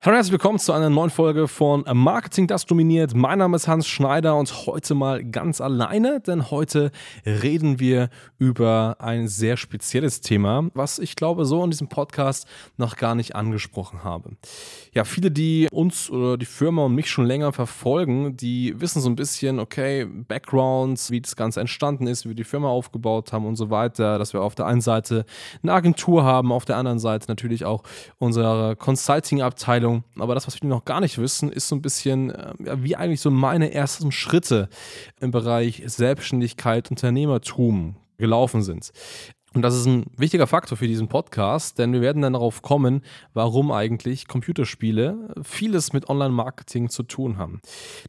Hallo 0.00 0.12
und 0.12 0.18
herzlich 0.18 0.30
willkommen 0.30 0.60
zu 0.60 0.72
einer 0.72 0.90
neuen 0.90 1.10
Folge 1.10 1.48
von 1.48 1.84
Marketing, 1.92 2.46
das 2.46 2.64
dominiert. 2.66 3.16
Mein 3.16 3.40
Name 3.40 3.56
ist 3.56 3.66
Hans 3.66 3.88
Schneider 3.88 4.36
und 4.36 4.64
heute 4.64 4.94
mal 4.94 5.24
ganz 5.24 5.60
alleine, 5.60 6.20
denn 6.20 6.52
heute 6.52 6.92
reden 7.26 7.80
wir 7.80 8.08
über 8.38 8.98
ein 9.00 9.26
sehr 9.26 9.56
spezielles 9.56 10.20
Thema, 10.20 10.70
was 10.72 11.00
ich 11.00 11.16
glaube 11.16 11.46
so 11.46 11.64
in 11.64 11.72
diesem 11.72 11.88
Podcast 11.88 12.46
noch 12.76 12.94
gar 12.94 13.16
nicht 13.16 13.34
angesprochen 13.34 14.04
habe. 14.04 14.36
Ja, 14.92 15.02
viele, 15.02 15.32
die 15.32 15.66
uns 15.72 16.08
oder 16.10 16.38
die 16.38 16.46
Firma 16.46 16.84
und 16.84 16.94
mich 16.94 17.10
schon 17.10 17.26
länger 17.26 17.52
verfolgen, 17.52 18.36
die 18.36 18.80
wissen 18.80 19.02
so 19.02 19.10
ein 19.10 19.16
bisschen, 19.16 19.58
okay, 19.58 20.04
Backgrounds, 20.04 21.10
wie 21.10 21.20
das 21.20 21.34
Ganze 21.34 21.58
entstanden 21.58 22.06
ist, 22.06 22.24
wie 22.24 22.28
wir 22.28 22.36
die 22.36 22.44
Firma 22.44 22.68
aufgebaut 22.68 23.32
haben 23.32 23.46
und 23.46 23.56
so 23.56 23.68
weiter, 23.68 24.16
dass 24.20 24.32
wir 24.32 24.42
auf 24.42 24.54
der 24.54 24.66
einen 24.66 24.80
Seite 24.80 25.24
eine 25.60 25.72
Agentur 25.72 26.22
haben, 26.22 26.52
auf 26.52 26.64
der 26.64 26.76
anderen 26.76 27.00
Seite 27.00 27.26
natürlich 27.26 27.64
auch 27.64 27.82
unsere 28.18 28.76
Consulting-Abteilung 28.76 29.87
Ahnung. 29.88 30.04
Aber 30.18 30.34
das, 30.34 30.46
was 30.46 30.56
viele 30.56 30.68
noch 30.68 30.84
gar 30.84 31.00
nicht 31.00 31.18
wissen, 31.18 31.50
ist 31.50 31.68
so 31.68 31.76
ein 31.76 31.82
bisschen, 31.82 32.30
äh, 32.30 32.54
wie 32.82 32.96
eigentlich 32.96 33.20
so 33.20 33.30
meine 33.30 33.72
ersten 33.72 34.12
Schritte 34.12 34.68
im 35.20 35.30
Bereich 35.30 35.82
Selbstständigkeit, 35.86 36.90
Unternehmertum 36.90 37.96
gelaufen 38.18 38.62
sind. 38.62 38.92
Und 39.58 39.62
das 39.62 39.74
ist 39.74 39.86
ein 39.86 40.06
wichtiger 40.16 40.46
Faktor 40.46 40.78
für 40.78 40.86
diesen 40.86 41.08
Podcast, 41.08 41.80
denn 41.80 41.92
wir 41.92 42.00
werden 42.00 42.22
dann 42.22 42.34
darauf 42.34 42.62
kommen, 42.62 43.02
warum 43.34 43.72
eigentlich 43.72 44.28
Computerspiele 44.28 45.34
vieles 45.42 45.92
mit 45.92 46.08
Online-Marketing 46.08 46.90
zu 46.90 47.02
tun 47.02 47.38
haben. 47.38 47.60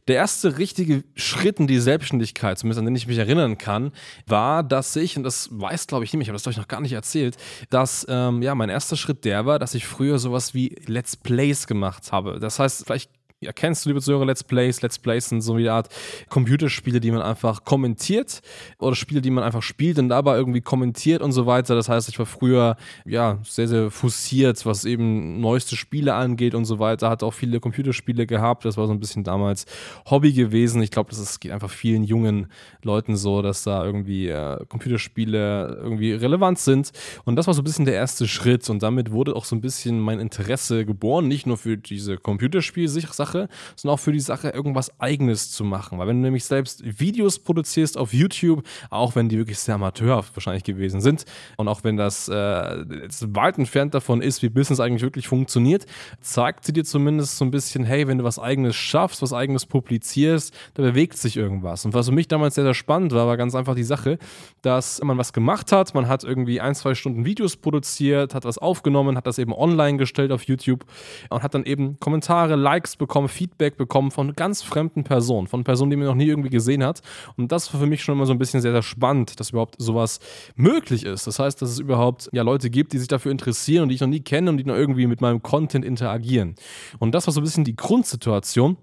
Der 0.06 0.14
erste 0.14 0.58
richtige 0.58 1.02
Schritt 1.16 1.58
in 1.58 1.66
die 1.66 1.80
Selbstständigkeit, 1.80 2.56
zumindest 2.56 2.78
an 2.78 2.84
den 2.84 2.94
ich 2.94 3.08
mich 3.08 3.18
erinnern 3.18 3.58
kann, 3.58 3.90
war, 4.28 4.62
dass 4.62 4.94
ich, 4.94 5.16
und 5.16 5.24
das 5.24 5.48
weiß 5.50 5.88
glaube 5.88 6.04
ich 6.04 6.12
nicht, 6.12 6.22
ich 6.22 6.28
habe 6.28 6.36
das 6.36 6.46
euch 6.46 6.56
noch 6.56 6.68
gar 6.68 6.80
nicht 6.80 6.92
erzählt, 6.92 7.36
dass 7.68 8.06
ähm, 8.08 8.42
ja 8.42 8.54
mein 8.54 8.68
erster 8.68 8.96
Schritt 8.96 9.24
der 9.24 9.44
war, 9.44 9.58
dass 9.58 9.74
ich 9.74 9.88
früher 9.88 10.20
sowas 10.20 10.54
wie 10.54 10.76
Let's 10.86 11.16
Plays 11.16 11.66
gemacht 11.66 12.12
habe. 12.12 12.38
Das 12.38 12.60
heißt, 12.60 12.84
vielleicht 12.86 13.10
ja, 13.42 13.52
kennst 13.54 13.86
du, 13.86 13.88
liebe 13.88 14.02
Zuhörer, 14.02 14.26
Let's 14.26 14.44
Plays. 14.44 14.82
Let's 14.82 14.98
Plays 14.98 15.30
sind 15.30 15.40
so 15.40 15.54
eine 15.54 15.72
Art 15.72 15.88
Computerspiele, 16.28 17.00
die 17.00 17.10
man 17.10 17.22
einfach 17.22 17.64
kommentiert 17.64 18.42
oder 18.78 18.94
Spiele, 18.94 19.22
die 19.22 19.30
man 19.30 19.42
einfach 19.42 19.62
spielt 19.62 19.98
und 19.98 20.10
dabei 20.10 20.36
irgendwie 20.36 20.60
kommentiert 20.60 21.22
und 21.22 21.32
so 21.32 21.46
weiter. 21.46 21.74
Das 21.74 21.88
heißt, 21.88 22.10
ich 22.10 22.18
war 22.18 22.26
früher 22.26 22.76
ja 23.06 23.38
sehr, 23.42 23.66
sehr 23.66 23.90
fussiert, 23.90 24.66
was 24.66 24.84
eben 24.84 25.40
neueste 25.40 25.74
Spiele 25.74 26.12
angeht 26.12 26.54
und 26.54 26.66
so 26.66 26.78
weiter. 26.80 27.08
Hatte 27.08 27.24
auch 27.24 27.32
viele 27.32 27.60
Computerspiele 27.60 28.26
gehabt. 28.26 28.66
Das 28.66 28.76
war 28.76 28.86
so 28.86 28.92
ein 28.92 29.00
bisschen 29.00 29.24
damals 29.24 29.64
Hobby 30.10 30.34
gewesen. 30.34 30.82
Ich 30.82 30.90
glaube, 30.90 31.08
das 31.08 31.18
ist, 31.18 31.40
geht 31.40 31.52
einfach 31.52 31.70
vielen 31.70 32.04
jungen 32.04 32.48
Leuten 32.82 33.16
so, 33.16 33.40
dass 33.40 33.62
da 33.62 33.82
irgendwie 33.82 34.28
äh, 34.28 34.66
Computerspiele 34.68 35.80
irgendwie 35.82 36.12
relevant 36.12 36.58
sind. 36.58 36.92
Und 37.24 37.36
das 37.36 37.46
war 37.46 37.54
so 37.54 37.62
ein 37.62 37.64
bisschen 37.64 37.86
der 37.86 37.94
erste 37.94 38.28
Schritt. 38.28 38.68
Und 38.68 38.82
damit 38.82 39.12
wurde 39.12 39.34
auch 39.34 39.46
so 39.46 39.56
ein 39.56 39.62
bisschen 39.62 39.98
mein 39.98 40.20
Interesse 40.20 40.84
geboren, 40.84 41.26
nicht 41.26 41.46
nur 41.46 41.56
für 41.56 41.78
diese 41.78 42.18
Computerspiel-Sache, 42.18 43.29
Sache, 43.30 43.48
sondern 43.76 43.94
auch 43.94 44.00
für 44.00 44.12
die 44.12 44.20
Sache, 44.20 44.50
irgendwas 44.50 44.98
Eigenes 45.00 45.50
zu 45.50 45.64
machen. 45.64 45.98
Weil 45.98 46.08
wenn 46.08 46.16
du 46.16 46.22
nämlich 46.22 46.44
selbst 46.44 46.82
Videos 47.00 47.38
produzierst 47.38 47.96
auf 47.96 48.12
YouTube, 48.12 48.64
auch 48.90 49.14
wenn 49.14 49.28
die 49.28 49.38
wirklich 49.38 49.58
sehr 49.58 49.76
amateurhaft 49.76 50.34
wahrscheinlich 50.36 50.64
gewesen 50.64 51.00
sind 51.00 51.24
und 51.56 51.68
auch 51.68 51.84
wenn 51.84 51.96
das 51.96 52.28
äh, 52.28 52.32
weit 52.32 53.58
entfernt 53.58 53.94
davon 53.94 54.22
ist, 54.22 54.42
wie 54.42 54.48
Business 54.48 54.80
eigentlich 54.80 55.02
wirklich 55.02 55.28
funktioniert, 55.28 55.86
zeigt 56.20 56.64
sie 56.64 56.72
dir 56.72 56.84
zumindest 56.84 57.36
so 57.36 57.44
ein 57.44 57.50
bisschen, 57.50 57.84
hey, 57.84 58.06
wenn 58.08 58.18
du 58.18 58.24
was 58.24 58.38
Eigenes 58.38 58.76
schaffst, 58.76 59.22
was 59.22 59.32
Eigenes 59.32 59.66
publizierst, 59.66 60.54
da 60.74 60.82
bewegt 60.82 61.16
sich 61.16 61.36
irgendwas. 61.36 61.84
Und 61.84 61.94
was 61.94 62.06
für 62.06 62.14
mich 62.14 62.28
damals 62.28 62.54
sehr, 62.54 62.64
sehr 62.64 62.74
spannend 62.74 63.12
war, 63.12 63.26
war 63.26 63.36
ganz 63.36 63.54
einfach 63.54 63.74
die 63.74 63.84
Sache, 63.84 64.18
dass 64.62 65.02
man 65.02 65.18
was 65.18 65.32
gemacht 65.32 65.72
hat, 65.72 65.94
man 65.94 66.08
hat 66.08 66.24
irgendwie 66.24 66.60
ein, 66.60 66.74
zwei 66.74 66.94
Stunden 66.94 67.24
Videos 67.24 67.56
produziert, 67.56 68.34
hat 68.34 68.44
was 68.44 68.58
aufgenommen, 68.58 69.16
hat 69.16 69.26
das 69.26 69.38
eben 69.38 69.52
online 69.52 69.98
gestellt 69.98 70.32
auf 70.32 70.42
YouTube 70.44 70.84
und 71.28 71.42
hat 71.42 71.54
dann 71.54 71.64
eben 71.64 71.98
Kommentare, 72.00 72.56
Likes 72.56 72.96
bekommen, 72.96 73.19
bekommen 73.20 73.28
Feedback 73.28 73.76
bekommen 73.76 74.10
von 74.10 74.34
ganz 74.34 74.62
fremden 74.62 75.04
Personen, 75.04 75.46
von 75.46 75.64
Personen, 75.64 75.90
die 75.90 75.96
man 75.96 76.06
noch 76.06 76.14
nie 76.14 76.26
irgendwie 76.26 76.50
gesehen 76.50 76.84
hat. 76.84 77.02
Und 77.36 77.52
das 77.52 77.72
war 77.72 77.80
für 77.80 77.86
mich 77.86 78.02
schon 78.02 78.14
immer 78.14 78.26
so 78.26 78.32
ein 78.32 78.38
bisschen 78.38 78.60
sehr, 78.60 78.72
sehr 78.72 78.82
spannend, 78.82 79.38
dass 79.40 79.50
überhaupt 79.50 79.76
sowas 79.78 80.20
möglich 80.56 81.04
ist. 81.04 81.26
Das 81.26 81.38
heißt, 81.38 81.60
dass 81.60 81.70
es 81.70 81.78
überhaupt 81.78 82.28
ja 82.32 82.42
Leute 82.42 82.70
gibt, 82.70 82.92
die 82.92 82.98
sich 82.98 83.08
dafür 83.08 83.32
interessieren 83.32 83.84
und 83.84 83.88
die 83.90 83.96
ich 83.96 84.00
noch 84.00 84.08
nie 84.08 84.20
kenne 84.20 84.50
und 84.50 84.56
die 84.56 84.64
noch 84.64 84.76
irgendwie 84.76 85.06
mit 85.06 85.20
meinem 85.20 85.42
Content 85.42 85.84
interagieren. 85.84 86.54
Und 86.98 87.14
das 87.14 87.26
war 87.26 87.34
so 87.34 87.40
ein 87.40 87.44
bisschen 87.44 87.64
die 87.64 87.76
Grundsituation. 87.76 88.76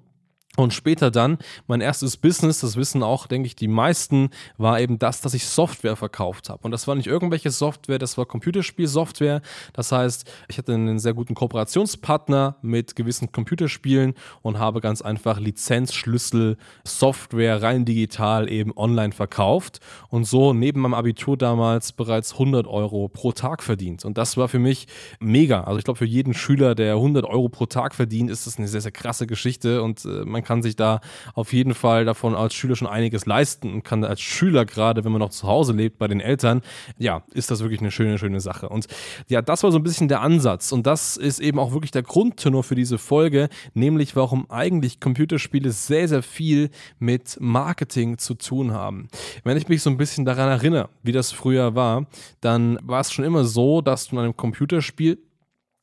Und 0.58 0.74
später 0.74 1.12
dann, 1.12 1.38
mein 1.68 1.81
erstes 1.81 2.18
Business, 2.18 2.62
das 2.62 2.78
wissen 2.78 3.03
auch, 3.03 3.28
denke 3.28 3.46
ich, 3.46 3.56
die 3.56 3.68
meisten, 3.68 4.31
war 4.58 4.80
eben 4.80 4.97
das, 4.97 5.22
dass 5.22 5.35
ich 5.35 5.46
Software 5.46 5.96
verkauft 5.96 6.50
habe. 6.50 6.63
Und 6.63 6.72
das 6.72 6.88
war 6.88 6.96
nicht 6.96 7.06
irgendwelche 7.06 7.52
Software, 7.52 8.00
das 8.00 8.18
war 8.18 8.25
Computerspielsoftware. 8.25 9.41
Das 9.74 9.91
heißt, 9.91 10.28
ich 10.47 10.57
hatte 10.57 10.74
einen 10.74 10.97
sehr 10.97 11.13
guten 11.13 11.36
Kooperationspartner 11.36 12.56
mit 12.63 12.96
gewissen 12.96 13.31
Computerspielen 13.31 14.16
und 14.41 14.57
habe 14.57 14.81
ganz 14.81 15.03
einfach 15.03 15.40
Lizenzschlüssel, 15.40 16.57
Software 16.84 17.62
rein 17.62 17.86
digital 17.86 18.50
eben 18.50 18.75
online 18.75 19.13
verkauft 19.13 19.80
und 20.09 20.25
so 20.25 20.53
neben 20.53 20.81
meinem 20.81 20.96
Abitur 20.96 21.38
damals 21.38 21.91
bereits 21.91 22.34
100 22.34 22.66
Euro 22.66 23.09
pro 23.09 23.31
Tag 23.31 23.62
verdient. 23.62 24.06
Und 24.06 24.18
das 24.18 24.38
war 24.38 24.47
für 24.47 24.57
mich 24.57 24.88
mega. 25.19 25.66
Also 25.66 25.78
ich 25.78 25.86
glaube, 25.86 26.00
für 26.00 26.06
jeden 26.06 26.34
Schüler, 26.34 26.74
der 26.74 26.96
100 26.96 27.25
Euro 27.25 27.47
pro 27.47 27.68
Tag 27.68 27.94
verdient, 27.94 28.31
ist 28.31 28.47
das 28.47 28.57
eine 28.57 28.68
sehr, 28.68 28.81
sehr 28.81 28.91
krasse 28.91 29.28
Geschichte 29.28 29.84
und 29.84 30.03
äh, 30.03 30.25
man 30.38 30.44
kann 30.44 30.62
sich 30.62 30.75
da 30.75 31.02
auf 31.34 31.52
jeden 31.52 31.74
Fall 31.74 32.06
davon 32.06 32.36
als 32.36 32.53
Schüler 32.53 32.75
schon 32.75 32.88
einiges 32.88 33.25
leisten 33.25 33.74
und 33.74 33.84
kann 33.84 34.03
als 34.03 34.22
Schüler 34.22 34.66
gerade, 34.66 35.03
wenn 35.03 35.12
man 35.12 35.20
noch 35.20 35.31
zu 35.31 35.48
Hause 35.48 35.74
lebt 35.74 35.98
bei 35.98 36.08
den 36.08 36.20
Eltern, 36.20 36.62
ja, 37.00 37.24
ist 37.34 37.50
das 37.50 37.62
wirklich 37.62 37.80
eine 37.80 37.90
schöne, 37.90 38.20
schöne 38.20 38.40
Sache. 38.40 38.70
Und 38.70 38.86
ja, 39.30 39.42
das 39.42 39.64
war 39.64 39.72
so 39.72 39.80
ein 39.80 39.84
bisschen 39.84 40.08
der 40.08 40.22
Ansatz 40.22 40.72
und 40.72 40.86
das 40.86 41.18
ist 41.18 41.40
eben 41.40 41.58
auch 41.58 41.72
wirklich 41.72 41.90
der 41.90 42.03
Grundtenor 42.03 42.64
für 42.64 42.75
diese 42.75 43.00
Folge, 43.00 43.50
nämlich 43.74 44.16
warum 44.16 44.50
eigentlich 44.52 45.00
Computerspiele 45.00 45.72
sehr, 45.72 46.08
sehr 46.08 46.22
viel 46.22 46.69
mit 47.00 47.38
Marketing 47.40 48.19
zu 48.19 48.36
tun 48.36 48.74
haben. 48.74 49.08
Wenn 49.44 49.58
ich 49.58 49.68
mich 49.68 49.81
so 49.81 49.90
ein 49.90 49.98
bisschen 49.98 50.24
daran 50.24 50.50
erinnere, 50.50 50.90
wie 51.02 51.14
das 51.14 51.31
früher 51.31 51.74
war, 51.74 52.06
dann 52.42 52.78
war 52.84 53.02
es 53.02 53.12
schon 53.12 53.25
immer 53.25 53.44
so, 53.44 53.81
dass 53.81 54.08
du 54.08 54.18
in 54.18 54.22
einem 54.22 54.38
Computerspiel 54.38 55.18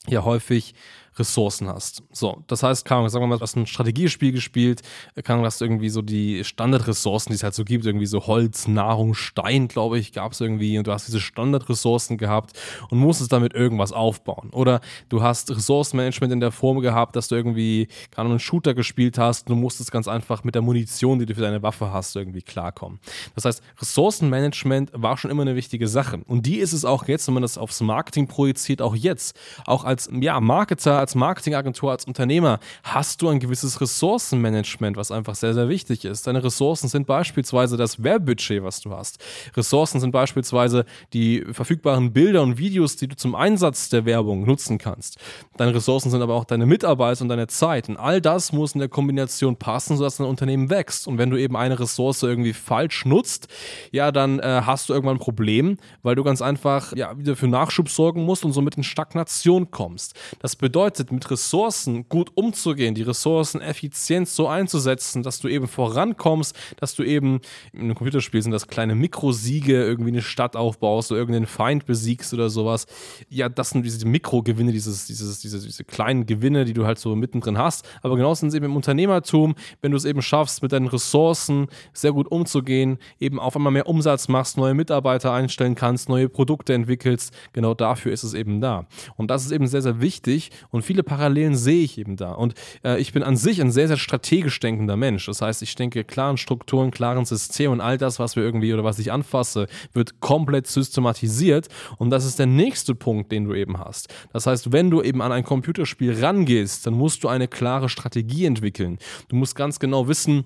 ja 0.06 0.22
häufig 0.24 0.74
Ressourcen 1.16 1.68
hast. 1.68 2.02
So, 2.12 2.42
das 2.46 2.62
heißt, 2.62 2.84
kann 2.84 3.00
man 3.00 3.10
sagen 3.10 3.22
wir 3.24 3.28
mal, 3.28 3.36
du 3.36 3.42
hast 3.42 3.56
ein 3.56 3.66
Strategiespiel 3.66 4.32
gespielt, 4.32 4.82
kann 5.22 5.36
man 5.36 5.44
das 5.44 5.60
irgendwie 5.60 5.88
so 5.88 6.02
die 6.02 6.44
Standardressourcen, 6.44 7.30
die 7.30 7.36
es 7.36 7.42
halt 7.42 7.54
so 7.54 7.64
gibt, 7.64 7.86
irgendwie 7.86 8.06
so 8.06 8.26
Holz, 8.26 8.68
Nahrung, 8.68 9.14
Stein, 9.14 9.68
glaube 9.68 9.98
ich, 9.98 10.12
gab 10.12 10.32
es 10.32 10.40
irgendwie 10.40 10.78
und 10.78 10.86
du 10.86 10.92
hast 10.92 11.06
diese 11.06 11.20
Standardressourcen 11.20 12.18
gehabt 12.18 12.52
und 12.90 12.98
musstest 12.98 13.32
damit 13.32 13.54
irgendwas 13.54 13.92
aufbauen. 13.92 14.50
Oder 14.50 14.80
du 15.08 15.22
hast 15.22 15.50
Ressourcenmanagement 15.50 16.32
in 16.32 16.40
der 16.40 16.52
Form 16.52 16.80
gehabt, 16.80 17.16
dass 17.16 17.28
du 17.28 17.34
irgendwie, 17.34 17.88
keine 18.10 18.24
einen 18.24 18.40
Shooter 18.40 18.74
gespielt 18.74 19.18
hast 19.18 19.48
und 19.48 19.56
du 19.56 19.60
musstest 19.60 19.92
ganz 19.92 20.08
einfach 20.08 20.44
mit 20.44 20.54
der 20.54 20.62
Munition, 20.62 21.18
die 21.18 21.26
du 21.26 21.34
für 21.34 21.42
deine 21.42 21.62
Waffe 21.62 21.92
hast, 21.92 22.16
irgendwie 22.16 22.42
klarkommen. 22.42 22.98
Das 23.34 23.44
heißt, 23.44 23.62
Ressourcenmanagement 23.80 24.90
war 24.94 25.16
schon 25.16 25.30
immer 25.30 25.42
eine 25.42 25.56
wichtige 25.56 25.88
Sache. 25.88 26.20
Und 26.26 26.46
die 26.46 26.56
ist 26.56 26.72
es 26.72 26.84
auch 26.84 27.06
jetzt, 27.06 27.26
wenn 27.26 27.34
man 27.34 27.42
das 27.42 27.58
aufs 27.58 27.80
Marketing 27.80 28.26
projiziert, 28.26 28.82
auch 28.82 28.94
jetzt. 28.94 29.36
Auch 29.66 29.84
als 29.84 30.08
ja, 30.12 30.40
Marketer, 30.40 30.98
als 31.04 31.14
Marketingagentur, 31.14 31.90
als 31.90 32.06
Unternehmer 32.06 32.60
hast 32.82 33.20
du 33.20 33.28
ein 33.28 33.38
gewisses 33.38 33.78
Ressourcenmanagement, 33.78 34.96
was 34.96 35.10
einfach 35.10 35.34
sehr, 35.34 35.52
sehr 35.52 35.68
wichtig 35.68 36.06
ist. 36.06 36.26
Deine 36.26 36.42
Ressourcen 36.42 36.88
sind 36.88 37.06
beispielsweise 37.06 37.76
das 37.76 38.02
Werbebudget, 38.02 38.64
was 38.64 38.80
du 38.80 38.92
hast. 38.92 39.22
Ressourcen 39.54 40.00
sind 40.00 40.12
beispielsweise 40.12 40.86
die 41.12 41.44
verfügbaren 41.52 42.14
Bilder 42.14 42.40
und 42.40 42.56
Videos, 42.56 42.96
die 42.96 43.06
du 43.06 43.16
zum 43.16 43.34
Einsatz 43.34 43.90
der 43.90 44.06
Werbung 44.06 44.46
nutzen 44.46 44.78
kannst. 44.78 45.18
Deine 45.58 45.74
Ressourcen 45.74 46.10
sind 46.10 46.22
aber 46.22 46.32
auch 46.32 46.46
deine 46.46 46.64
Mitarbeit 46.64 47.20
und 47.20 47.28
deine 47.28 47.48
Zeit. 47.48 47.90
Und 47.90 47.98
all 47.98 48.22
das 48.22 48.54
muss 48.54 48.72
in 48.72 48.78
der 48.78 48.88
Kombination 48.88 49.56
passen, 49.56 49.98
sodass 49.98 50.16
dein 50.16 50.26
Unternehmen 50.26 50.70
wächst. 50.70 51.06
Und 51.06 51.18
wenn 51.18 51.28
du 51.28 51.36
eben 51.36 51.54
eine 51.54 51.78
Ressource 51.78 52.22
irgendwie 52.22 52.54
falsch 52.54 53.04
nutzt, 53.04 53.48
ja, 53.92 54.10
dann 54.10 54.38
äh, 54.38 54.62
hast 54.64 54.88
du 54.88 54.94
irgendwann 54.94 55.16
ein 55.16 55.20
Problem, 55.20 55.76
weil 56.02 56.14
du 56.14 56.24
ganz 56.24 56.40
einfach 56.40 56.96
ja, 56.96 57.18
wieder 57.18 57.36
für 57.36 57.46
Nachschub 57.46 57.90
sorgen 57.90 58.24
musst 58.24 58.42
und 58.42 58.52
somit 58.52 58.78
in 58.78 58.84
Stagnation 58.84 59.70
kommst. 59.70 60.14
Das 60.38 60.56
bedeutet, 60.56 60.93
mit 61.10 61.30
Ressourcen 61.30 62.08
gut 62.08 62.30
umzugehen, 62.34 62.94
die 62.94 63.02
Ressourcen 63.02 63.60
effizient 63.60 64.28
so 64.28 64.48
einzusetzen, 64.48 65.22
dass 65.22 65.40
du 65.40 65.48
eben 65.48 65.66
vorankommst, 65.66 66.56
dass 66.76 66.94
du 66.94 67.02
eben 67.02 67.40
in 67.72 67.80
einem 67.80 67.94
Computerspiel 67.94 68.42
sind 68.42 68.52
das 68.52 68.66
kleine 68.66 68.94
Mikrosiege, 68.94 69.82
irgendwie 69.82 70.10
eine 70.10 70.22
Stadt 70.22 70.56
aufbaust 70.56 71.10
oder 71.10 71.20
irgendeinen 71.20 71.46
Feind 71.46 71.86
besiegst 71.86 72.32
oder 72.34 72.50
sowas. 72.50 72.86
Ja, 73.28 73.48
das 73.48 73.70
sind 73.70 73.84
diese 73.84 74.06
Mikrogewinne, 74.06 74.72
dieses, 74.72 75.06
dieses, 75.06 75.40
diese, 75.40 75.60
diese 75.60 75.84
kleinen 75.84 76.26
Gewinne, 76.26 76.64
die 76.64 76.74
du 76.74 76.86
halt 76.86 76.98
so 76.98 77.14
mittendrin 77.16 77.58
hast. 77.58 77.86
Aber 78.02 78.16
genauso 78.16 78.40
sind 78.40 78.48
es 78.50 78.54
eben 78.54 78.66
im 78.66 78.76
Unternehmertum, 78.76 79.54
wenn 79.82 79.90
du 79.90 79.96
es 79.96 80.04
eben 80.04 80.22
schaffst, 80.22 80.62
mit 80.62 80.72
deinen 80.72 80.88
Ressourcen 80.88 81.68
sehr 81.92 82.12
gut 82.12 82.30
umzugehen, 82.30 82.98
eben 83.18 83.38
auf 83.38 83.56
einmal 83.56 83.72
mehr 83.72 83.88
Umsatz 83.88 84.28
machst, 84.28 84.56
neue 84.56 84.74
Mitarbeiter 84.74 85.32
einstellen 85.32 85.74
kannst, 85.74 86.08
neue 86.08 86.28
Produkte 86.28 86.74
entwickelst, 86.74 87.34
genau 87.52 87.74
dafür 87.74 88.12
ist 88.12 88.22
es 88.22 88.34
eben 88.34 88.60
da. 88.60 88.86
Und 89.16 89.30
das 89.30 89.44
ist 89.44 89.52
eben 89.52 89.66
sehr, 89.66 89.82
sehr 89.82 90.00
wichtig 90.00 90.50
und 90.70 90.83
viele 90.84 91.02
Parallelen 91.02 91.56
sehe 91.56 91.82
ich 91.82 91.98
eben 91.98 92.16
da. 92.16 92.32
Und 92.32 92.54
äh, 92.84 93.00
ich 93.00 93.12
bin 93.12 93.22
an 93.22 93.36
sich 93.36 93.60
ein 93.60 93.72
sehr, 93.72 93.88
sehr 93.88 93.96
strategisch 93.96 94.60
denkender 94.60 94.96
Mensch. 94.96 95.26
Das 95.26 95.42
heißt, 95.42 95.62
ich 95.62 95.74
denke 95.74 96.04
klaren 96.04 96.36
Strukturen, 96.36 96.90
klaren 96.90 97.24
Systemen 97.24 97.74
und 97.74 97.80
all 97.80 97.98
das, 97.98 98.18
was 98.18 98.36
wir 98.36 98.42
irgendwie 98.42 98.72
oder 98.72 98.84
was 98.84 98.98
ich 98.98 99.10
anfasse, 99.10 99.66
wird 99.92 100.20
komplett 100.20 100.66
systematisiert. 100.66 101.68
Und 101.98 102.10
das 102.10 102.24
ist 102.24 102.38
der 102.38 102.46
nächste 102.46 102.94
Punkt, 102.94 103.32
den 103.32 103.44
du 103.44 103.54
eben 103.54 103.78
hast. 103.78 104.12
Das 104.32 104.46
heißt, 104.46 104.72
wenn 104.72 104.90
du 104.90 105.02
eben 105.02 105.22
an 105.22 105.32
ein 105.32 105.44
Computerspiel 105.44 106.22
rangehst, 106.22 106.86
dann 106.86 106.94
musst 106.94 107.24
du 107.24 107.28
eine 107.28 107.48
klare 107.48 107.88
Strategie 107.88 108.44
entwickeln. 108.44 108.98
Du 109.28 109.36
musst 109.36 109.56
ganz 109.56 109.78
genau 109.78 110.08
wissen, 110.08 110.44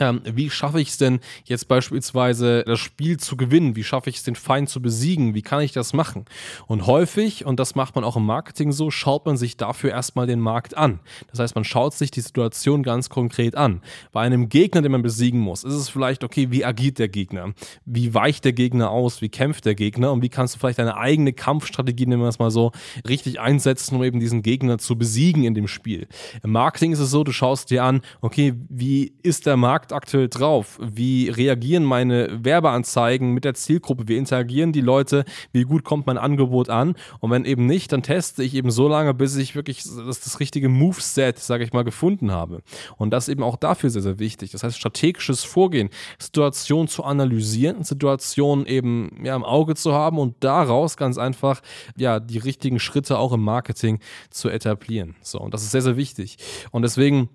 ähm, 0.00 0.22
wie 0.24 0.48
schaffe 0.50 0.80
ich 0.80 0.88
es 0.88 0.96
denn 0.96 1.20
jetzt 1.44 1.68
beispielsweise 1.68 2.64
das 2.64 2.80
Spiel 2.80 3.18
zu 3.18 3.36
gewinnen? 3.36 3.76
Wie 3.76 3.84
schaffe 3.84 4.08
ich 4.08 4.16
es 4.16 4.22
den 4.22 4.34
Feind 4.34 4.68
zu 4.68 4.80
besiegen? 4.80 5.34
Wie 5.34 5.42
kann 5.42 5.60
ich 5.60 5.72
das 5.72 5.92
machen? 5.92 6.24
Und 6.66 6.86
häufig, 6.86 7.44
und 7.44 7.60
das 7.60 7.74
macht 7.74 7.94
man 7.94 8.04
auch 8.04 8.16
im 8.16 8.24
Marketing 8.24 8.72
so, 8.72 8.90
schaut 8.90 9.26
man 9.26 9.36
sich 9.36 9.58
dafür 9.58 9.90
erstmal 9.90 10.26
den 10.26 10.40
Markt 10.40 10.76
an. 10.76 11.00
Das 11.30 11.38
heißt, 11.38 11.54
man 11.54 11.64
schaut 11.64 11.94
sich 11.94 12.10
die 12.10 12.22
Situation 12.22 12.82
ganz 12.82 13.10
konkret 13.10 13.56
an. 13.56 13.82
Bei 14.10 14.22
einem 14.22 14.48
Gegner, 14.48 14.80
den 14.80 14.92
man 14.92 15.02
besiegen 15.02 15.38
muss, 15.38 15.64
ist 15.64 15.74
es 15.74 15.90
vielleicht, 15.90 16.24
okay, 16.24 16.50
wie 16.50 16.64
agiert 16.64 16.98
der 16.98 17.08
Gegner? 17.08 17.52
Wie 17.84 18.14
weicht 18.14 18.46
der 18.46 18.54
Gegner 18.54 18.90
aus? 18.90 19.20
Wie 19.20 19.28
kämpft 19.28 19.66
der 19.66 19.74
Gegner? 19.74 20.12
Und 20.12 20.22
wie 20.22 20.30
kannst 20.30 20.54
du 20.54 20.58
vielleicht 20.58 20.78
deine 20.78 20.96
eigene 20.96 21.34
Kampfstrategie, 21.34 22.06
nehmen 22.06 22.22
wir 22.22 22.28
es 22.28 22.38
mal 22.38 22.50
so, 22.50 22.72
richtig 23.06 23.38
einsetzen, 23.38 23.96
um 23.96 24.02
eben 24.02 24.18
diesen 24.18 24.40
Gegner 24.40 24.78
zu 24.78 24.96
besiegen 24.96 25.44
in 25.44 25.54
dem 25.54 25.68
Spiel? 25.68 26.08
Im 26.42 26.52
Marketing 26.52 26.92
ist 26.92 27.00
es 27.00 27.10
so, 27.10 27.22
du 27.22 27.32
schaust 27.32 27.70
dir 27.70 27.84
an, 27.84 28.00
okay, 28.22 28.54
wie 28.70 29.14
ist 29.22 29.44
der 29.44 29.58
Markt 29.58 29.89
Markt 29.90 29.92
aktuell 29.92 30.28
drauf? 30.28 30.78
Wie 30.80 31.28
reagieren 31.28 31.84
meine 31.84 32.44
Werbeanzeigen 32.44 33.32
mit 33.32 33.44
der 33.44 33.54
Zielgruppe? 33.54 34.08
Wie 34.08 34.16
interagieren 34.16 34.72
die 34.72 34.80
Leute? 34.80 35.24
Wie 35.52 35.64
gut 35.64 35.84
kommt 35.84 36.06
mein 36.06 36.18
Angebot 36.18 36.68
an? 36.68 36.94
Und 37.20 37.30
wenn 37.30 37.44
eben 37.44 37.66
nicht, 37.66 37.92
dann 37.92 38.02
teste 38.02 38.42
ich 38.42 38.54
eben 38.54 38.70
so 38.70 38.88
lange, 38.88 39.14
bis 39.14 39.36
ich 39.36 39.54
wirklich 39.54 39.82
das, 39.82 40.20
das 40.20 40.40
richtige 40.40 40.68
Moveset, 40.68 41.38
sage 41.38 41.64
ich 41.64 41.72
mal, 41.72 41.84
gefunden 41.84 42.30
habe. 42.30 42.62
Und 42.96 43.10
das 43.10 43.28
eben 43.28 43.42
auch 43.42 43.56
dafür 43.56 43.90
sehr, 43.90 44.02
sehr 44.02 44.18
wichtig. 44.18 44.50
Das 44.50 44.62
heißt, 44.62 44.76
strategisches 44.76 45.44
Vorgehen, 45.44 45.90
Situation 46.18 46.88
zu 46.88 47.04
analysieren, 47.04 47.84
Situation 47.84 48.66
eben 48.66 49.20
ja, 49.24 49.36
im 49.36 49.44
Auge 49.44 49.74
zu 49.74 49.92
haben 49.92 50.18
und 50.18 50.36
daraus 50.40 50.96
ganz 50.96 51.18
einfach 51.18 51.60
ja 51.96 52.20
die 52.20 52.38
richtigen 52.38 52.78
Schritte 52.78 53.18
auch 53.18 53.32
im 53.32 53.42
Marketing 53.42 53.98
zu 54.30 54.48
etablieren. 54.48 55.16
So, 55.22 55.38
und 55.40 55.54
das 55.54 55.62
ist 55.62 55.72
sehr, 55.72 55.82
sehr 55.82 55.96
wichtig. 55.96 56.38
Und 56.70 56.82
deswegen 56.82 57.28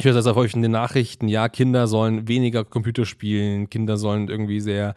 ich 0.00 0.06
höre 0.06 0.14
das 0.14 0.26
auf 0.26 0.38
euch 0.38 0.54
in 0.54 0.62
den 0.62 0.70
Nachrichten, 0.70 1.28
ja, 1.28 1.50
Kinder 1.50 1.86
sollen 1.86 2.26
weniger 2.26 2.64
Computer 2.64 3.04
spielen, 3.04 3.68
Kinder 3.68 3.98
sollen 3.98 4.28
irgendwie 4.28 4.60
sehr 4.60 4.94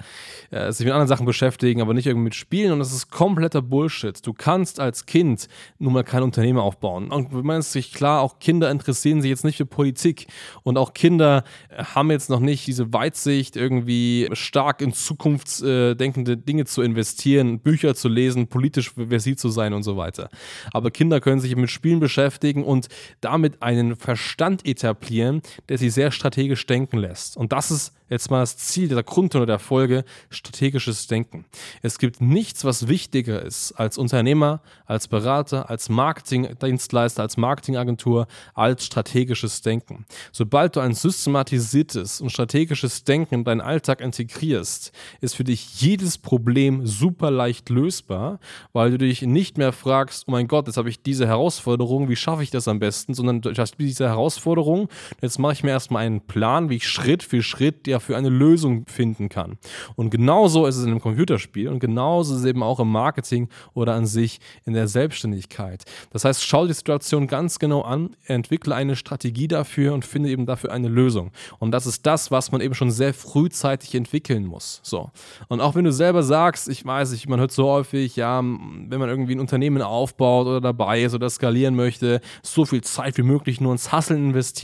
äh, 0.49 0.71
sich 0.71 0.85
mit 0.85 0.93
anderen 0.93 1.09
Sachen 1.09 1.25
beschäftigen, 1.25 1.81
aber 1.81 1.93
nicht 1.93 2.07
irgendwie 2.07 2.23
mit 2.23 2.35
Spielen 2.35 2.71
und 2.71 2.79
das 2.79 2.93
ist 2.93 3.11
kompletter 3.11 3.61
Bullshit. 3.61 4.25
Du 4.25 4.31
kannst 4.31 4.79
als 4.79 5.05
Kind 5.05 5.49
nun 5.77 5.91
mal 5.91 6.05
kein 6.05 6.23
Unternehmen 6.23 6.59
aufbauen. 6.59 7.11
Und 7.11 7.33
man 7.33 7.59
ist 7.59 7.73
sich 7.73 7.91
klar, 7.91 8.21
auch 8.21 8.39
Kinder 8.39 8.71
interessieren 8.71 9.21
sich 9.21 9.29
jetzt 9.29 9.43
nicht 9.43 9.57
für 9.57 9.65
Politik 9.65 10.27
und 10.63 10.77
auch 10.77 10.93
Kinder 10.93 11.43
äh, 11.67 11.83
haben 11.83 12.09
jetzt 12.09 12.29
noch 12.29 12.39
nicht 12.39 12.65
diese 12.65 12.93
Weitsicht, 12.93 13.57
irgendwie 13.57 14.29
stark 14.31 14.81
in 14.81 14.93
zukunftsdenkende 14.93 16.31
äh, 16.31 16.37
Dinge 16.37 16.63
zu 16.63 16.81
investieren, 16.81 17.59
Bücher 17.59 17.93
zu 17.93 18.07
lesen, 18.07 18.47
politisch 18.47 18.93
versiert 18.93 19.37
zu 19.37 19.49
sein 19.49 19.73
und 19.73 19.83
so 19.83 19.97
weiter. 19.97 20.29
Aber 20.71 20.91
Kinder 20.91 21.19
können 21.19 21.41
sich 21.41 21.53
mit 21.57 21.69
Spielen 21.69 21.99
beschäftigen 21.99 22.63
und 22.63 22.87
damit 23.19 23.61
einen 23.61 23.97
Verstand 23.97 24.65
etablieren 24.65 24.92
etablieren, 24.93 25.41
der 25.69 25.77
sie 25.77 25.89
sehr 25.89 26.11
strategisch 26.11 26.65
denken 26.65 26.97
lässt. 26.97 27.37
Und 27.37 27.51
das 27.51 27.71
ist 27.71 27.93
jetzt 28.09 28.29
mal 28.29 28.41
das 28.41 28.57
Ziel 28.57 28.89
der 28.89 29.03
Grundton 29.03 29.47
der 29.47 29.59
Folge, 29.59 30.05
strategisches 30.29 31.07
Denken. 31.07 31.45
Es 31.81 31.97
gibt 31.97 32.21
nichts, 32.21 32.63
was 32.63 32.87
wichtiger 32.87 33.41
ist 33.41 33.73
als 33.73 33.97
Unternehmer, 33.97 34.61
als 34.85 35.07
Berater, 35.07 35.69
als 35.69 35.89
Marketingdienstleister, 35.89 37.23
als 37.23 37.37
Marketingagentur, 37.37 38.27
als 38.53 38.85
strategisches 38.85 39.61
Denken. 39.61 40.05
Sobald 40.31 40.75
du 40.75 40.79
ein 40.79 40.93
systematisiertes 40.93 42.21
und 42.21 42.29
strategisches 42.29 43.03
Denken 43.03 43.35
in 43.35 43.43
deinen 43.43 43.61
Alltag 43.61 43.99
integrierst, 44.01 44.91
ist 45.21 45.35
für 45.35 45.43
dich 45.43 45.81
jedes 45.81 46.17
Problem 46.17 46.85
super 46.85 47.31
leicht 47.31 47.69
lösbar, 47.69 48.39
weil 48.73 48.91
du 48.91 48.99
dich 48.99 49.23
nicht 49.23 49.57
mehr 49.57 49.73
fragst, 49.73 50.25
oh 50.27 50.31
mein 50.31 50.47
Gott, 50.47 50.67
jetzt 50.67 50.77
habe 50.77 50.89
ich 50.89 51.01
diese 51.01 51.25
Herausforderung, 51.25 52.09
wie 52.09 52.15
schaffe 52.15 52.43
ich 52.43 52.51
das 52.51 52.67
am 52.67 52.79
besten, 52.79 53.13
sondern 53.15 53.41
du 53.41 53.51
hast 53.53 53.75
diese 53.79 54.07
Herausforderung, 54.07 54.82
jetzt 55.21 55.39
mache 55.39 55.53
ich 55.53 55.63
mir 55.63 55.71
erstmal 55.71 56.05
einen 56.05 56.21
Plan, 56.21 56.69
wie 56.69 56.75
ich 56.77 56.87
Schritt 56.87 57.23
für 57.23 57.41
Schritt 57.41 57.87
ja 57.87 57.99
für 57.99 58.17
eine 58.17 58.29
Lösung 58.29 58.85
finden 58.87 59.29
kann. 59.29 59.57
Und 59.95 60.09
genauso 60.09 60.65
ist 60.65 60.77
es 60.77 60.83
in 60.83 60.91
einem 60.91 61.01
Computerspiel 61.01 61.67
und 61.69 61.79
genauso 61.79 62.35
ist 62.35 62.41
es 62.41 62.45
eben 62.45 62.63
auch 62.63 62.79
im 62.79 62.91
Marketing 62.91 63.49
oder 63.73 63.93
an 63.95 64.05
sich 64.05 64.39
in 64.65 64.73
der 64.73 64.87
Selbstständigkeit. 64.87 65.83
Das 66.11 66.25
heißt, 66.25 66.43
schau 66.43 66.67
die 66.67 66.73
Situation 66.73 67.27
ganz 67.27 67.59
genau 67.59 67.81
an, 67.81 68.15
entwickle 68.25 68.75
eine 68.75 68.95
Strategie 68.95 69.47
dafür 69.47 69.93
und 69.93 70.05
finde 70.05 70.29
eben 70.29 70.45
dafür 70.45 70.71
eine 70.71 70.87
Lösung. 70.87 71.31
Und 71.59 71.71
das 71.71 71.85
ist 71.85 72.05
das, 72.05 72.31
was 72.31 72.51
man 72.51 72.61
eben 72.61 72.75
schon 72.75 72.91
sehr 72.91 73.13
frühzeitig 73.13 73.95
entwickeln 73.95 74.45
muss. 74.45 74.79
So. 74.83 75.11
Und 75.47 75.61
auch 75.61 75.75
wenn 75.75 75.85
du 75.85 75.91
selber 75.91 76.23
sagst, 76.23 76.69
ich 76.69 76.85
weiß 76.85 77.11
nicht, 77.11 77.27
man 77.27 77.39
hört 77.39 77.51
so 77.51 77.67
häufig, 77.67 78.15
ja, 78.15 78.37
wenn 78.37 78.99
man 78.99 79.09
irgendwie 79.09 79.35
ein 79.35 79.39
Unternehmen 79.39 79.81
aufbaut 79.81 80.47
oder 80.47 80.61
dabei 80.61 81.03
ist 81.03 81.13
oder 81.13 81.29
skalieren 81.29 81.75
möchte, 81.75 82.21
so 82.41 82.65
viel 82.65 82.81
Zeit 82.81 83.17
wie 83.17 83.23
möglich 83.23 83.61
nur 83.61 83.71
ins 83.71 83.91
Hasseln 83.91 84.27
investieren. 84.27 84.62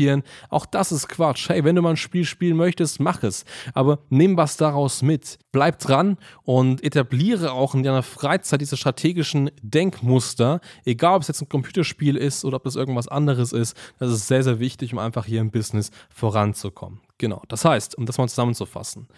Auch 0.50 0.66
das 0.66 0.92
ist 0.92 1.08
Quatsch. 1.10 1.50
Hey, 1.50 1.64
wenn 1.64 1.76
du 1.76 1.82
mal 1.82 1.92
ein 1.92 1.98
Spiel 1.98 2.26
spielen 2.26 2.58
möchtest, 2.58 3.00
mach 3.00 3.24
es. 3.24 3.46
Aber 3.74 4.00
nimm 4.10 4.38
was 4.38 4.58
daraus 4.58 5.02
mit. 5.02 5.38
Bleib 5.52 5.80
dran 5.80 6.18
und 6.44 6.84
etabliere 6.84 7.52
auch 7.52 7.76
in 7.76 7.84
deiner 7.84 8.04
Freizeit 8.04 8.62
diese 8.62 8.78
strategischen 8.78 9.52
Denkmuster. 9.62 10.62
Egal, 10.86 11.16
ob 11.16 11.22
es 11.24 11.28
jetzt 11.28 11.42
ein 11.42 11.50
Computerspiel 11.50 12.16
ist 12.16 12.46
oder 12.46 12.58
ob 12.58 12.66
es 12.66 12.76
irgendwas 12.76 13.08
anderes 13.08 13.52
ist. 13.52 13.76
Das 13.98 14.12
ist 14.12 14.28
sehr, 14.28 14.44
sehr 14.44 14.60
wichtig, 14.60 14.94
um 14.94 15.00
einfach 15.00 15.26
hier 15.26 15.42
im 15.42 15.52
Business 15.52 15.92
voranzukommen. 16.10 17.02
Genau, 17.20 17.42
das 17.50 17.66
heißt, 17.66 17.98
um 17.98 18.06
das 18.06 18.18
mal 18.18 18.30
zusammenzufassen, 18.30 19.10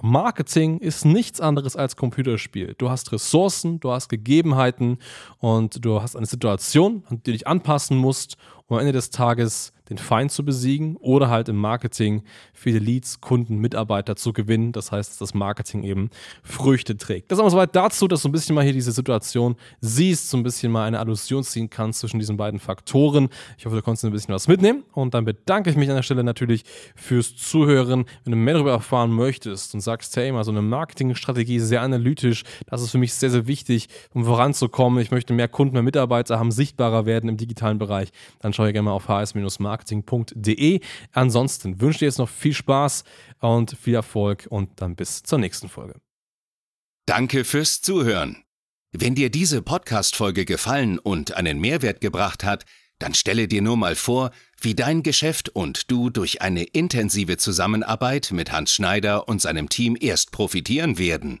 Marketing 0.00 0.78
ist 0.78 1.04
nichts 1.04 1.42
anderes 1.42 1.76
als 1.76 1.94
Computerspiel. 1.94 2.74
Du 2.78 2.88
hast 2.88 3.12
Ressourcen, 3.12 3.80
du 3.80 3.90
hast 3.90 4.08
Gegebenheiten 4.08 4.96
und 5.38 5.84
du 5.84 6.00
hast 6.00 6.16
eine 6.16 6.24
Situation, 6.24 7.04
an 7.10 7.18
die 7.18 7.22
du 7.24 7.32
dich 7.32 7.46
anpassen 7.46 7.98
musst, 7.98 8.38
um 8.70 8.76
am 8.76 8.80
Ende 8.80 8.92
des 8.92 9.10
Tages 9.10 9.72
den 9.90 9.98
Feind 9.98 10.30
zu 10.30 10.44
besiegen 10.44 10.96
oder 10.98 11.28
halt 11.28 11.48
im 11.48 11.56
Marketing 11.56 12.22
viele 12.54 12.78
Leads, 12.78 13.20
Kunden, 13.20 13.58
Mitarbeiter 13.58 14.14
zu 14.14 14.32
gewinnen. 14.32 14.70
Das 14.70 14.92
heißt, 14.92 15.10
dass 15.10 15.18
das 15.18 15.34
Marketing 15.34 15.82
eben 15.82 16.10
Früchte 16.44 16.96
trägt. 16.96 17.30
Das 17.30 17.38
ist 17.38 17.40
aber 17.40 17.50
soweit 17.50 17.74
dazu, 17.74 18.06
dass 18.06 18.22
du 18.22 18.28
ein 18.28 18.32
bisschen 18.32 18.54
mal 18.54 18.62
hier 18.62 18.72
diese 18.72 18.92
Situation 18.92 19.56
siehst, 19.80 20.30
so 20.30 20.36
ein 20.36 20.44
bisschen 20.44 20.70
mal 20.70 20.86
eine 20.86 21.00
Allusion 21.00 21.42
ziehen 21.42 21.68
kannst 21.68 22.00
zwischen 22.00 22.20
diesen 22.20 22.36
beiden 22.36 22.60
Faktoren. 22.60 23.28
Ich 23.58 23.66
hoffe, 23.66 23.76
du 23.76 23.82
konntest 23.82 24.04
ein 24.04 24.12
bisschen 24.12 24.32
was 24.32 24.46
mitnehmen 24.46 24.84
und 24.92 25.12
dann 25.14 25.24
bedanke 25.24 25.70
ich 25.70 25.76
mich 25.76 25.90
an 25.90 25.96
der 25.96 26.04
Stelle 26.04 26.22
natürlich 26.22 26.62
fürs 26.94 27.34
Zuhören. 27.36 28.04
Wenn 28.22 28.30
du 28.30 28.36
mehr 28.36 28.54
darüber 28.54 28.70
erfahren 28.70 29.10
möchtest 29.10 29.74
und 29.74 29.80
sagst, 29.80 30.16
hey, 30.16 30.30
mal 30.30 30.44
so 30.44 30.52
eine 30.52 30.62
Marketingstrategie 30.62 31.58
sehr 31.58 31.82
analytisch, 31.82 32.44
das 32.66 32.82
ist 32.82 32.92
für 32.92 32.98
mich 32.98 33.12
sehr, 33.14 33.30
sehr 33.30 33.48
wichtig, 33.48 33.88
um 34.14 34.24
voranzukommen. 34.24 35.00
Ich 35.00 35.10
möchte 35.10 35.32
mehr 35.32 35.48
Kunden, 35.48 35.74
mehr 35.74 35.82
Mitarbeiter 35.82 36.38
haben, 36.38 36.52
sichtbarer 36.52 37.06
werden 37.06 37.28
im 37.28 37.36
digitalen 37.36 37.78
Bereich, 37.78 38.10
dann 38.38 38.52
schau 38.52 38.59
gerne 38.66 38.82
mal 38.82 38.92
auf 38.92 39.08
hs-marketing 39.08 40.04
marketing.de. 40.06 40.80
Ansonsten 41.12 41.80
wünsche 41.80 41.96
ich 41.96 41.98
dir 42.00 42.06
jetzt 42.06 42.18
noch 42.18 42.28
viel 42.28 42.54
Spaß 42.54 43.04
und 43.40 43.76
viel 43.80 43.94
Erfolg 43.94 44.46
und 44.50 44.80
dann 44.80 44.96
bis 44.96 45.22
zur 45.22 45.38
nächsten 45.38 45.68
Folge. 45.68 45.94
Danke 47.06 47.44
fürs 47.44 47.80
Zuhören. 47.80 48.44
Wenn 48.92 49.14
dir 49.14 49.30
diese 49.30 49.62
Podcast-Folge 49.62 50.44
gefallen 50.44 50.98
und 50.98 51.34
einen 51.34 51.60
Mehrwert 51.60 52.00
gebracht 52.00 52.44
hat, 52.44 52.64
Dann 53.00 53.14
stelle 53.14 53.48
dir 53.48 53.62
nur 53.62 53.78
mal 53.78 53.96
vor, 53.96 54.30
wie 54.60 54.74
dein 54.74 55.02
Geschäft 55.02 55.48
und 55.48 55.90
du 55.90 56.10
durch 56.10 56.42
eine 56.42 56.64
intensive 56.64 57.38
Zusammenarbeit 57.38 58.30
mit 58.30 58.52
Hans 58.52 58.74
Schneider 58.74 59.26
und 59.26 59.40
seinem 59.40 59.70
Team 59.70 59.96
erst 59.98 60.32
profitieren 60.32 60.98
werden. 60.98 61.40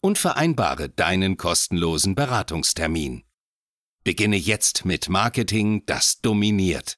und 0.00 0.18
vereinbare 0.18 0.88
deinen 0.88 1.36
kostenlosen 1.36 2.14
Beratungstermin. 2.14 3.24
Beginne 4.02 4.36
jetzt 4.36 4.84
mit 4.84 5.08
Marketing, 5.08 5.84
das 5.86 6.20
dominiert. 6.20 6.88